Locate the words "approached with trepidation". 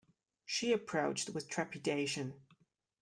0.73-2.33